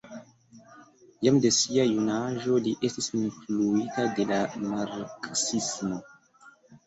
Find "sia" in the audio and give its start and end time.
1.57-1.83